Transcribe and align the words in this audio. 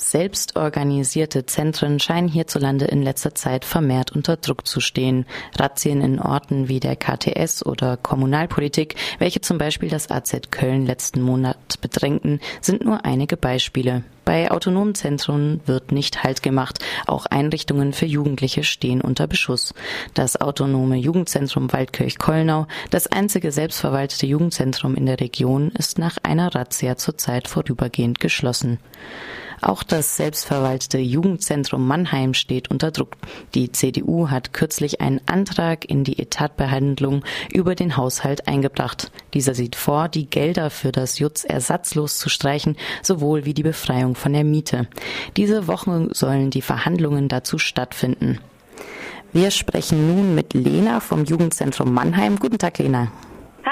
Selbstorganisierte 0.00 1.44
Zentren 1.44 2.00
scheinen 2.00 2.26
hierzulande 2.26 2.86
in 2.86 3.02
letzter 3.02 3.34
Zeit 3.34 3.66
vermehrt 3.66 4.10
unter 4.12 4.38
Druck 4.38 4.66
zu 4.66 4.80
stehen. 4.80 5.26
Razzien 5.58 6.00
in 6.00 6.18
Orten 6.18 6.68
wie 6.68 6.80
der 6.80 6.96
KTS 6.96 7.64
oder 7.66 7.98
Kommunalpolitik, 7.98 8.96
welche 9.18 9.42
zum 9.42 9.58
Beispiel 9.58 9.90
das 9.90 10.10
AZ 10.10 10.50
Köln 10.50 10.86
letzten 10.86 11.20
Monat 11.20 11.80
bedrängten, 11.82 12.40
sind 12.62 12.82
nur 12.82 13.04
einige 13.04 13.36
Beispiele. 13.36 14.02
Bei 14.24 14.50
autonomen 14.50 14.94
Zentren 14.94 15.60
wird 15.66 15.92
nicht 15.92 16.24
Halt 16.24 16.42
gemacht. 16.42 16.78
Auch 17.06 17.26
Einrichtungen 17.26 17.92
für 17.92 18.06
Jugendliche 18.06 18.64
stehen 18.64 19.02
unter 19.02 19.26
Beschuss. 19.26 19.74
Das 20.14 20.40
autonome 20.40 20.96
Jugendzentrum 20.96 21.72
Waldkirch-Kollnau, 21.72 22.66
das 22.90 23.06
einzige 23.06 23.52
selbstverwaltete 23.52 24.26
Jugendzentrum 24.26 24.94
in 24.94 25.04
der 25.04 25.20
Region, 25.20 25.70
ist 25.76 25.98
nach 25.98 26.16
einer 26.22 26.54
Razzia 26.54 26.96
zurzeit 26.96 27.48
vorübergehend 27.48 28.18
geschlossen. 28.18 28.78
Auch 29.60 29.82
das 29.82 30.16
selbstverwaltete 30.16 30.98
Jugendzentrum 30.98 31.86
Mannheim 31.86 32.34
steht 32.34 32.70
unter 32.70 32.90
Druck. 32.90 33.16
Die 33.54 33.72
CDU 33.72 34.30
hat 34.30 34.52
kürzlich 34.52 35.00
einen 35.00 35.20
Antrag 35.26 35.84
in 35.84 36.02
die 36.04 36.18
Etatbehandlung 36.18 37.24
über 37.52 37.74
den 37.74 37.96
Haushalt 37.96 38.48
eingebracht. 38.48 39.10
Dieser 39.34 39.54
sieht 39.54 39.76
vor, 39.76 40.08
die 40.08 40.26
Gelder 40.26 40.70
für 40.70 40.92
das 40.92 41.18
Jutz 41.18 41.44
ersatzlos 41.44 42.18
zu 42.18 42.28
streichen, 42.30 42.76
sowohl 43.02 43.44
wie 43.44 43.54
die 43.54 43.62
Befreiung 43.62 44.14
von 44.14 44.32
der 44.32 44.44
Miete. 44.44 44.88
Diese 45.36 45.66
Woche 45.66 46.08
sollen 46.12 46.50
die 46.50 46.62
Verhandlungen 46.62 47.28
dazu 47.28 47.58
stattfinden. 47.58 48.38
Wir 49.32 49.50
sprechen 49.50 50.08
nun 50.08 50.34
mit 50.34 50.54
Lena 50.54 51.00
vom 51.00 51.24
Jugendzentrum 51.24 51.92
Mannheim. 51.92 52.38
Guten 52.38 52.58
Tag, 52.58 52.78
Lena. 52.78 53.12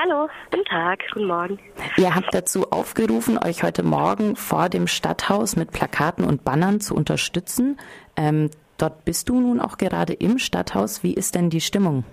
Hallo, 0.00 0.28
guten 0.52 0.64
Tag, 0.64 1.02
guten 1.12 1.26
Morgen. 1.26 1.58
Ihr 1.96 2.14
habt 2.14 2.32
dazu 2.32 2.70
aufgerufen, 2.70 3.36
euch 3.36 3.64
heute 3.64 3.82
Morgen 3.82 4.36
vor 4.36 4.68
dem 4.68 4.86
Stadthaus 4.86 5.56
mit 5.56 5.72
Plakaten 5.72 6.24
und 6.24 6.44
Bannern 6.44 6.80
zu 6.80 6.94
unterstützen. 6.94 7.80
Ähm, 8.16 8.52
dort 8.78 9.04
bist 9.04 9.28
du 9.28 9.40
nun 9.40 9.58
auch 9.58 9.76
gerade 9.76 10.12
im 10.12 10.38
Stadthaus. 10.38 11.02
Wie 11.02 11.14
ist 11.14 11.34
denn 11.34 11.50
die 11.50 11.60
Stimmung? 11.60 12.04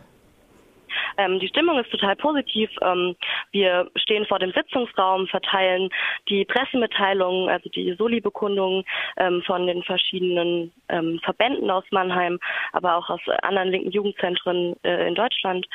Ähm, 1.17 1.39
die 1.39 1.47
Stimmung 1.47 1.77
ist 1.77 1.91
total 1.91 2.15
positiv. 2.15 2.71
Ähm, 2.81 3.15
wir 3.51 3.91
stehen 3.97 4.25
vor 4.25 4.39
dem 4.39 4.51
Sitzungsraum, 4.51 5.27
verteilen 5.27 5.89
die 6.27 6.43
Pressemitteilungen, 6.43 7.49
also 7.49 7.69
die 7.69 7.93
Soli-Bekundungen 7.93 8.83
ähm, 9.17 9.43
von 9.45 9.67
den 9.67 9.83
verschiedenen 9.83 10.71
ähm, 10.89 11.19
Verbänden 11.23 11.69
aus 11.69 11.83
Mannheim, 11.91 12.39
aber 12.71 12.95
auch 12.95 13.11
aus 13.11 13.21
anderen 13.43 13.69
linken 13.69 13.91
Jugendzentren 13.91 14.75
äh, 14.83 15.07
in 15.07 15.13
Deutschland. 15.13 15.67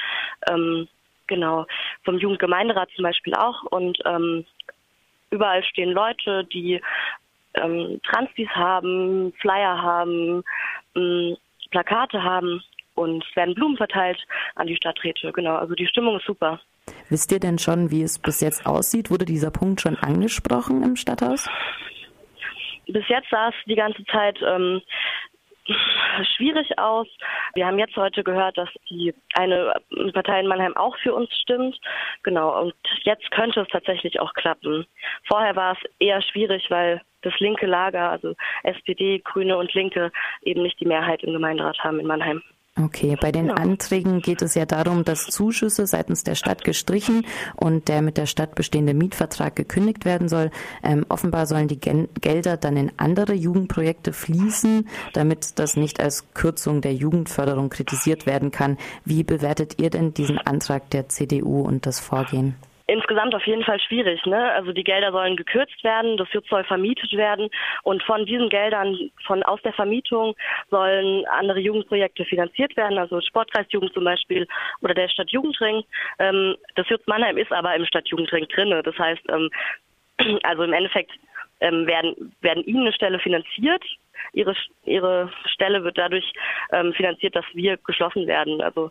Genau, 1.31 1.65
vom 2.05 2.19
Jugendgemeinderat 2.19 2.91
zum 2.97 3.05
Beispiel 3.05 3.35
auch. 3.35 3.63
Und 3.71 3.99
ähm, 4.05 4.45
überall 5.31 5.63
stehen 5.63 5.93
Leute, 5.93 6.45
die 6.53 6.81
ähm, 7.55 8.01
Transis 8.03 8.49
haben, 8.49 9.33
Flyer 9.41 9.81
haben, 9.81 10.43
ähm, 10.97 11.37
Plakate 11.71 12.21
haben 12.21 12.61
und 12.97 13.25
es 13.25 13.37
werden 13.37 13.55
Blumen 13.55 13.77
verteilt 13.77 14.19
an 14.57 14.67
die 14.67 14.75
Stadträte. 14.75 15.31
Genau, 15.31 15.55
also 15.55 15.75
die 15.77 15.87
Stimmung 15.87 16.19
ist 16.19 16.27
super. 16.27 16.61
Wisst 17.09 17.31
ihr 17.31 17.39
denn 17.39 17.61
schon, 17.61 17.93
wie 17.93 18.03
es 18.03 18.19
bis 18.19 18.41
jetzt 18.41 18.67
aussieht? 18.67 19.09
Wurde 19.09 19.25
dieser 19.25 19.53
Punkt 19.53 19.81
schon 19.81 19.97
angesprochen 19.97 20.83
im 20.83 20.97
Stadthaus? 20.97 21.49
Bis 22.89 23.07
jetzt 23.07 23.31
sah 23.31 23.51
es 23.51 23.55
die 23.67 23.77
ganze 23.77 24.05
Zeit 24.07 24.37
ähm, 24.45 24.83
schwierig 26.37 26.79
aus. 26.79 27.07
Wir 27.55 27.67
haben 27.67 27.79
jetzt 27.79 27.97
heute 27.97 28.23
gehört, 28.23 28.59
dass 28.59 28.69
die 28.89 29.15
eine 29.35 29.73
Partei 30.13 30.41
in 30.41 30.47
Mannheim 30.47 30.77
auch 30.77 30.97
für 30.99 31.15
uns 31.15 31.31
stimmt. 31.37 31.79
Genau, 32.23 32.61
und 32.61 32.75
jetzt 33.03 33.31
könnte 33.31 33.61
es 33.61 33.69
tatsächlich 33.69 34.21
auch 34.21 34.33
klappen. 34.35 34.87
Vorher 35.29 35.57
war 35.57 35.73
es 35.73 35.91
eher 35.99 36.23
schwierig, 36.23 36.71
weil 36.71 37.01
das 37.23 37.39
linke 37.39 37.67
Lager, 37.67 38.11
also 38.11 38.35
SPD, 38.63 39.19
Grüne 39.19 39.57
und 39.57 39.73
Linke, 39.75 40.11
eben 40.43 40.63
nicht 40.63 40.81
die 40.81 40.87
Mehrheit 40.87 41.23
im 41.23 41.33
Gemeinderat 41.33 41.79
haben 41.81 42.01
in 42.01 42.07
Mannheim. 42.07 42.43
Okay, 42.79 43.17
bei 43.21 43.33
den 43.33 43.49
ja. 43.49 43.55
Anträgen 43.55 44.21
geht 44.21 44.43
es 44.43 44.55
ja 44.55 44.65
darum, 44.65 45.05
dass 45.05 45.27
Zuschüsse 45.27 45.87
seitens 45.87 46.23
der 46.23 46.37
Stadt 46.37 46.63
gestrichen 46.63 47.27
und 47.57 47.89
der 47.89 48.01
mit 48.01 48.17
der 48.17 48.27
Stadt 48.27 48.55
bestehende 48.55 48.95
Mietvertrag 48.95 49.57
gekündigt 49.57 50.05
werden 50.05 50.29
soll. 50.29 50.51
Ähm, 50.83 51.05
offenbar 51.09 51.47
sollen 51.47 51.67
die 51.67 51.81
Gen 51.81 52.09
Gelder 52.21 52.57
dann 52.57 52.77
in 52.77 52.93
andere 52.97 53.35
Jugendprojekte 53.35 54.13
fließen, 54.13 54.89
damit 55.13 55.59
das 55.59 55.77
nicht 55.77 56.01
als 56.01 56.33
Kürzung 56.33 56.81
der 56.81 56.95
Jugendförderung 56.95 57.71
kritisiert 57.71 58.25
werden 58.25 58.53
kann. 58.53 58.79
Wie 59.05 59.25
bewertet 59.25 59.81
ihr 59.81 59.91
denn 59.91 60.15
diesen 60.15 60.39
Antrag 60.39 60.89
der 60.91 61.09
CDU 61.09 61.63
und 61.63 61.87
das 61.87 61.99
Vorgehen? 61.99 62.55
Insgesamt 62.91 63.35
auf 63.35 63.47
jeden 63.47 63.65
Fall 63.65 63.81
schwierig. 63.81 64.25
Ne? 64.27 64.53
Also 64.53 64.73
die 64.73 64.85
Gelder 64.85 65.13
sollen 65.13 65.37
gekürzt 65.37 65.83
werden, 65.85 66.17
das 66.17 66.33
Jutz 66.33 66.49
soll 66.49 66.65
vermietet 66.65 67.13
werden 67.13 67.49
und 67.83 68.03
von 68.03 68.27
diesen 68.27 68.49
Geldern 68.49 69.11
von 69.27 69.43
aus 69.43 69.61
der 69.63 69.73
Vermietung 69.73 70.35
sollen 70.71 71.25
andere 71.27 71.61
Jugendprojekte 71.61 72.25
finanziert 72.25 72.77
werden, 72.77 72.99
also 72.99 73.21
Sportkreisjugend 73.21 73.93
zum 73.93 74.05
Beispiel 74.05 74.47
oder 74.81 74.95
der 74.95 75.09
Stadtjugendring. 75.09 75.85
Ähm, 76.19 76.57
das 76.75 76.89
Jutz 76.89 77.07
Mannheim 77.07 77.39
ist 77.39 77.53
aber 77.53 77.75
im 77.75 77.87
Stadtjugendring 77.87 78.49
drinne. 78.49 78.83
Das 78.83 78.99
heißt, 78.99 79.23
ähm, 79.29 79.51
also 80.43 80.63
im 80.65 80.73
Endeffekt 80.73 81.13
ähm, 81.61 81.87
werden, 81.87 82.35
werden 82.41 82.65
ihnen 82.65 82.83
eine 82.83 82.93
Stelle 82.93 83.19
finanziert 83.19 83.85
ihre, 84.33 84.55
ihre 84.85 85.31
Stelle 85.47 85.85
wird 85.85 85.99
dadurch 85.99 86.33
ähm, 86.73 86.93
finanziert, 86.93 87.37
dass 87.37 87.45
wir 87.55 87.77
geschlossen 87.79 88.27
werden. 88.27 88.61
Also 88.61 88.91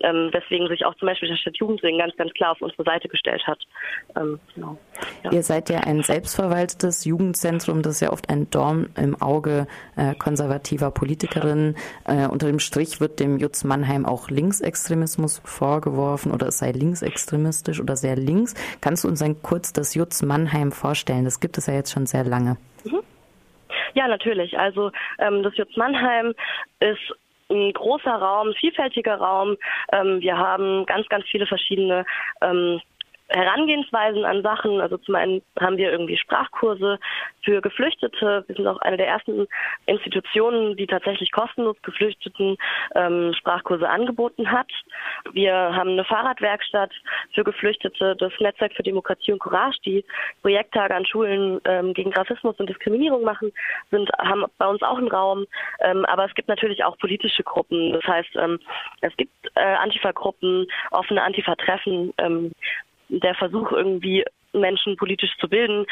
ähm, 0.00 0.30
weswegen 0.32 0.68
sich 0.68 0.84
auch 0.84 0.94
zum 0.96 1.06
Beispiel 1.06 1.28
der 1.28 1.36
Stadt 1.36 1.56
Jugendring 1.56 1.98
ganz, 1.98 2.16
ganz 2.16 2.32
klar 2.32 2.52
auf 2.52 2.60
unsere 2.60 2.84
Seite 2.84 3.08
gestellt 3.08 3.46
hat. 3.46 3.58
Ähm, 4.16 4.40
genau. 4.54 4.78
ja. 5.24 5.32
Ihr 5.32 5.42
seid 5.42 5.68
ja 5.70 5.80
ein 5.80 6.02
selbstverwaltetes 6.02 7.04
Jugendzentrum, 7.04 7.82
das 7.82 7.94
ist 7.94 8.00
ja 8.00 8.12
oft 8.12 8.30
ein 8.30 8.48
Dorn 8.50 8.90
im 8.96 9.20
Auge 9.20 9.66
äh, 9.96 10.14
konservativer 10.14 10.90
Politikerinnen. 10.90 11.76
Äh, 12.06 12.26
unter 12.26 12.46
dem 12.46 12.58
Strich 12.58 13.00
wird 13.00 13.20
dem 13.20 13.38
Jutz 13.38 13.64
Mannheim 13.64 14.06
auch 14.06 14.30
Linksextremismus 14.30 15.40
vorgeworfen 15.44 16.32
oder 16.32 16.48
es 16.48 16.58
sei 16.58 16.72
linksextremistisch 16.72 17.80
oder 17.80 17.96
sehr 17.96 18.16
links. 18.16 18.54
Kannst 18.80 19.04
du 19.04 19.08
uns 19.08 19.20
dann 19.20 19.42
kurz 19.42 19.72
das 19.72 19.94
Jutz 19.94 20.22
Mannheim 20.22 20.72
vorstellen? 20.72 21.24
Das 21.24 21.40
gibt 21.40 21.58
es 21.58 21.66
ja 21.66 21.74
jetzt 21.74 21.92
schon 21.92 22.06
sehr 22.06 22.24
lange. 22.24 22.56
Mhm. 22.84 22.99
Ja, 23.94 24.08
natürlich. 24.08 24.58
Also 24.58 24.90
ähm, 25.18 25.42
das 25.42 25.56
Jutz 25.56 25.76
Mannheim 25.76 26.34
ist 26.80 27.14
ein 27.50 27.72
großer 27.72 28.14
Raum, 28.14 28.52
vielfältiger 28.54 29.16
Raum. 29.16 29.56
Ähm, 29.92 30.20
wir 30.20 30.36
haben 30.36 30.86
ganz, 30.86 31.08
ganz 31.08 31.24
viele 31.28 31.46
verschiedene 31.46 32.04
ähm, 32.40 32.80
Herangehensweisen 33.30 34.24
an 34.24 34.42
Sachen. 34.42 34.80
Also 34.80 34.96
zum 34.98 35.14
einen 35.14 35.42
haben 35.58 35.76
wir 35.76 35.90
irgendwie 35.90 36.16
Sprachkurse 36.16 36.98
für 37.42 37.60
Geflüchtete. 37.60 38.44
Wir 38.46 38.56
sind 38.56 38.66
auch 38.66 38.80
eine 38.80 38.96
der 38.96 39.06
ersten 39.08 39.46
Institutionen, 39.86 40.76
die 40.76 40.86
tatsächlich 40.86 41.30
kostenlos 41.30 41.76
Geflüchteten 41.82 42.56
ähm, 42.94 43.32
Sprachkurse 43.34 43.88
angeboten 43.88 44.50
hat. 44.50 44.68
Wir 45.32 45.54
haben 45.54 45.90
eine 45.90 46.04
Fahrradwerkstatt 46.04 46.90
für 47.34 47.44
Geflüchtete, 47.44 48.16
das 48.16 48.32
Netzwerk 48.40 48.72
für 48.74 48.82
Demokratie 48.82 49.32
und 49.32 49.38
Courage, 49.38 49.78
die 49.84 50.04
Projekttage 50.42 50.94
an 50.94 51.06
Schulen 51.06 51.60
ähm, 51.64 51.94
gegen 51.94 52.12
Rassismus 52.12 52.58
und 52.58 52.68
Diskriminierung 52.68 53.22
machen, 53.22 53.52
sind, 53.90 54.10
haben 54.18 54.44
bei 54.58 54.66
uns 54.66 54.82
auch 54.82 54.98
einen 54.98 55.08
Raum. 55.08 55.46
Ähm, 55.80 56.04
aber 56.06 56.24
es 56.24 56.34
gibt 56.34 56.48
natürlich 56.48 56.84
auch 56.84 56.98
politische 56.98 57.42
Gruppen. 57.42 57.92
Das 57.92 58.04
heißt, 58.04 58.36
ähm, 58.36 58.58
es 59.00 59.16
gibt 59.16 59.32
äh, 59.54 59.60
Antifa-Gruppen, 59.60 60.66
offene 60.90 61.22
Antifa-Treffen, 61.22 62.12
ähm, 62.18 62.52
der 63.10 63.34
Versuch, 63.34 63.72
irgendwie 63.72 64.24
Menschen 64.52 64.96
politisch 64.96 65.36
zu 65.38 65.48
bilden, 65.48 65.86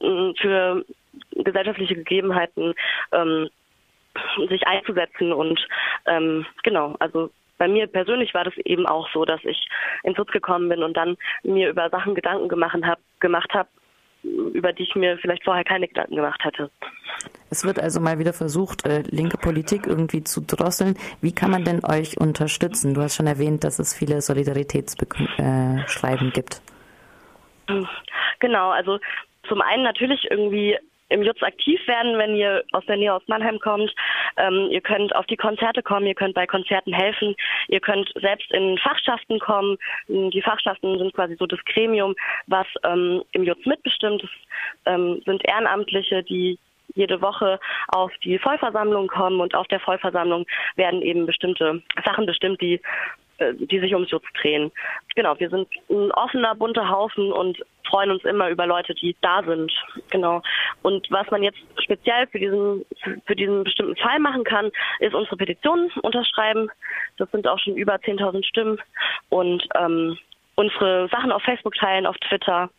für 0.00 0.84
gesellschaftliche 1.32 1.94
Gegebenheiten 1.94 2.74
ähm, 3.12 3.48
sich 4.48 4.66
einzusetzen. 4.66 5.32
Und 5.32 5.60
ähm, 6.06 6.46
genau, 6.62 6.96
also 6.98 7.30
bei 7.58 7.68
mir 7.68 7.86
persönlich 7.86 8.34
war 8.34 8.44
das 8.44 8.56
eben 8.64 8.86
auch 8.86 9.08
so, 9.12 9.24
dass 9.24 9.44
ich 9.44 9.68
ins 10.02 10.16
Sitz 10.16 10.30
gekommen 10.30 10.68
bin 10.68 10.82
und 10.82 10.96
dann 10.96 11.16
mir 11.42 11.70
über 11.70 11.90
Sachen 11.90 12.14
Gedanken 12.14 12.48
gemacht 12.48 12.82
habe, 12.82 13.00
gemacht 13.20 13.52
habe, 13.54 13.68
über 14.22 14.72
die 14.72 14.82
ich 14.84 14.94
mir 14.94 15.18
vielleicht 15.18 15.44
vorher 15.44 15.64
keine 15.64 15.88
Gedanken 15.88 16.16
gemacht 16.16 16.42
hatte. 16.44 16.70
Es 17.52 17.66
wird 17.66 17.78
also 17.78 18.00
mal 18.00 18.18
wieder 18.18 18.32
versucht, 18.32 18.86
äh, 18.86 19.02
linke 19.10 19.36
Politik 19.36 19.86
irgendwie 19.86 20.24
zu 20.24 20.40
drosseln. 20.40 20.96
Wie 21.20 21.34
kann 21.34 21.50
man 21.50 21.64
denn 21.64 21.84
euch 21.84 22.18
unterstützen? 22.18 22.94
Du 22.94 23.02
hast 23.02 23.16
schon 23.16 23.26
erwähnt, 23.26 23.62
dass 23.62 23.78
es 23.78 23.94
viele 23.94 24.22
Solidaritätsschreiben 24.22 26.28
äh, 26.28 26.30
gibt. 26.30 26.62
Genau, 28.38 28.70
also 28.70 28.98
zum 29.48 29.60
einen 29.60 29.82
natürlich 29.82 30.30
irgendwie 30.30 30.78
im 31.10 31.22
Jutz 31.22 31.42
aktiv 31.42 31.78
werden, 31.86 32.16
wenn 32.16 32.36
ihr 32.36 32.64
aus 32.72 32.86
der 32.86 32.96
Nähe 32.96 33.12
aus 33.12 33.22
Mannheim 33.26 33.58
kommt. 33.58 33.94
Ähm, 34.38 34.68
ihr 34.70 34.80
könnt 34.80 35.14
auf 35.14 35.26
die 35.26 35.36
Konzerte 35.36 35.82
kommen, 35.82 36.06
ihr 36.06 36.14
könnt 36.14 36.34
bei 36.34 36.46
Konzerten 36.46 36.94
helfen, 36.94 37.34
ihr 37.68 37.80
könnt 37.80 38.10
selbst 38.18 38.50
in 38.52 38.78
Fachschaften 38.78 39.38
kommen. 39.38 39.76
Die 40.08 40.40
Fachschaften 40.40 40.96
sind 40.96 41.12
quasi 41.12 41.36
so 41.38 41.44
das 41.44 41.62
Gremium, 41.66 42.14
was 42.46 42.66
ähm, 42.82 43.22
im 43.32 43.44
Jutz 43.44 43.66
mitbestimmt. 43.66 44.22
Das 44.22 44.30
ähm, 44.86 45.20
sind 45.26 45.46
Ehrenamtliche, 45.46 46.22
die 46.22 46.58
jede 46.94 47.20
Woche 47.20 47.58
auf 47.88 48.12
die 48.24 48.38
Vollversammlung 48.38 49.08
kommen 49.08 49.40
und 49.40 49.54
auf 49.54 49.66
der 49.68 49.80
Vollversammlung 49.80 50.46
werden 50.76 51.02
eben 51.02 51.26
bestimmte 51.26 51.82
Sachen 52.04 52.26
bestimmt, 52.26 52.60
die 52.60 52.80
äh, 53.38 53.54
die 53.54 53.80
sich 53.80 53.94
ums 53.94 54.10
Jutz 54.10 54.24
drehen. 54.40 54.70
Genau, 55.14 55.38
wir 55.38 55.50
sind 55.50 55.68
ein 55.90 56.10
offener, 56.12 56.54
bunter 56.54 56.88
Haufen 56.88 57.32
und 57.32 57.58
freuen 57.88 58.10
uns 58.10 58.24
immer 58.24 58.48
über 58.48 58.66
Leute, 58.66 58.94
die 58.94 59.16
da 59.20 59.42
sind. 59.42 59.72
Genau. 60.10 60.42
Und 60.82 61.10
was 61.10 61.30
man 61.30 61.42
jetzt 61.42 61.58
speziell 61.82 62.26
für 62.28 62.38
diesen, 62.38 62.84
für 63.26 63.36
diesen 63.36 63.64
bestimmten 63.64 63.96
Fall 63.96 64.18
machen 64.18 64.44
kann, 64.44 64.70
ist 65.00 65.14
unsere 65.14 65.36
Petitionen 65.36 65.90
unterschreiben. 66.02 66.70
Das 67.18 67.30
sind 67.30 67.46
auch 67.46 67.58
schon 67.58 67.76
über 67.76 67.94
10.000 67.94 68.44
Stimmen 68.46 68.78
und 69.28 69.66
ähm, 69.74 70.16
unsere 70.54 71.08
Sachen 71.08 71.32
auf 71.32 71.42
Facebook 71.42 71.74
teilen, 71.74 72.06
auf 72.06 72.16
Twitter 72.18 72.70